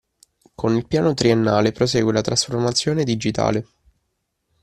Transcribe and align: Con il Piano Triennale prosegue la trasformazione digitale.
Con 0.55 0.75
il 0.75 0.87
Piano 0.87 1.13
Triennale 1.13 1.71
prosegue 1.71 2.11
la 2.11 2.21
trasformazione 2.21 3.03
digitale. 3.03 3.67